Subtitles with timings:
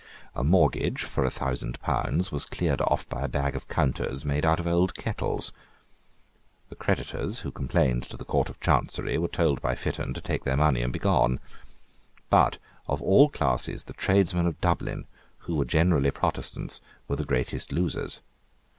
[0.33, 4.43] A mortgage for a thousand pounds was cleared off by a bag of counters made
[4.47, 5.53] out of old kettles.
[6.69, 10.43] The creditors who complained to the Court of Chancery were told by Fitton to take
[10.43, 11.39] their money and be gone.
[12.31, 15.05] But of all classes the tradesmen of Dublin,
[15.41, 18.21] who were generally Protestants, were the greatest losers.